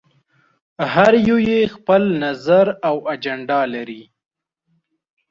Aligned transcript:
هر 0.93 1.13
يو 1.27 1.37
یې 1.49 1.59
خپل 1.75 2.01
نظر 2.23 2.65
او 2.87 2.95
اجنډا 3.13 3.61
لري. 3.73 4.01